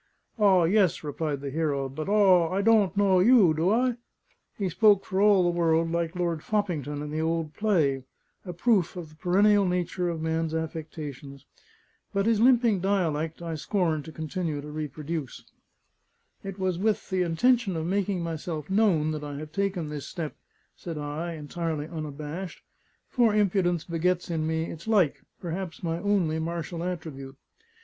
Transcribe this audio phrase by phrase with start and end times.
[0.39, 2.51] "Aw, yes," replied the hero; "but, aw!
[2.51, 3.97] I dawn't knaw you, do I?"
[4.57, 8.03] (He spoke for all the world like Lord Foppington in the old play
[8.43, 11.45] a proof of the perennial nature of man's affectations.
[12.15, 15.43] But his limping dialect, I scorn to continue to reproduce.)
[16.43, 20.35] "It was with the intention of making myself known, that I have taken this step,"
[20.75, 22.63] said I, entirely unabashed
[23.07, 27.35] (for impudence begets in me its like perhaps my only martial attribute).